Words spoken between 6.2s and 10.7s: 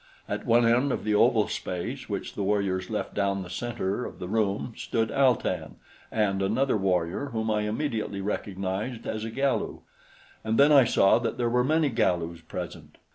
another warrior whom I immediately recognized as a Galu, and